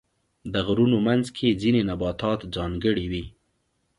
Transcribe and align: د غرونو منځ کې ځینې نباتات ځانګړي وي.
د 0.53 0.55
غرونو 0.67 0.97
منځ 1.07 1.25
کې 1.37 1.57
ځینې 1.61 1.81
نباتات 1.89 2.39
ځانګړي 2.55 3.05
وي. 3.11 3.23